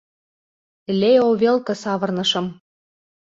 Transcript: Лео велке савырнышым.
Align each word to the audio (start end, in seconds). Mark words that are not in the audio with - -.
Лео 0.99 1.27
велке 1.41 1.73
савырнышым. 1.81 2.47